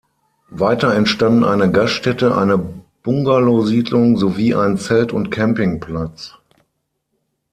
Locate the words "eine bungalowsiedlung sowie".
2.35-4.55